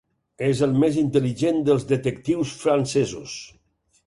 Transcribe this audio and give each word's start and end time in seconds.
És 0.45 0.61
el 0.67 0.71
mes 0.83 0.97
intel·ligent 1.01 1.61
dels 1.69 1.85
detectius 1.93 2.55
francesos. 2.65 3.37